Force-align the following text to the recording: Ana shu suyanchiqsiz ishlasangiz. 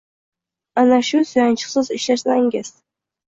Ana 0.83 0.97
shu 1.09 1.21
suyanchiqsiz 1.31 1.91
ishlasangiz. 1.97 2.73